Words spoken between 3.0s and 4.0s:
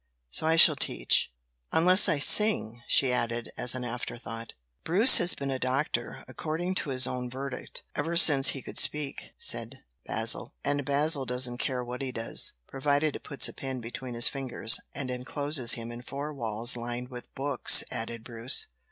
added, as an